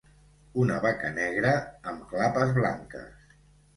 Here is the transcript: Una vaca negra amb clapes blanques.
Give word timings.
Una 0.61 0.77
vaca 0.85 1.11
negra 1.19 1.53
amb 1.91 2.09
clapes 2.15 2.57
blanques. 2.59 3.33